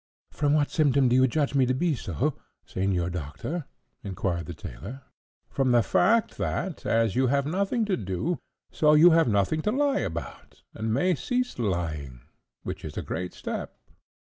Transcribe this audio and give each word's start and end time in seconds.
"From 0.31 0.53
what 0.55 0.71
symptom 0.71 1.09
do 1.09 1.15
you 1.15 1.27
judge 1.27 1.53
me 1.53 1.67
to 1.67 1.75
be 1.75 1.93
so, 1.93 2.33
Señor 2.67 3.11
Doctor?" 3.11 3.65
inquired 4.03 4.47
the 4.47 4.53
tailor. 4.55 5.03
"From 5.47 5.69
the 5.73 5.83
fact 5.83 6.39
that, 6.39 6.87
as 6.87 7.15
you 7.15 7.27
have 7.27 7.45
nothing 7.45 7.85
to 7.85 7.95
do, 7.95 8.39
so 8.71 8.95
you 8.95 9.11
have 9.11 9.27
nothing 9.27 9.61
to 9.61 9.71
lie 9.71 9.99
about, 9.99 10.63
and 10.73 10.91
may 10.91 11.13
cease 11.13 11.59
lying, 11.59 12.21
which 12.63 12.83
is 12.83 12.97
a 12.97 13.03
great 13.03 13.35
step." 13.35 13.77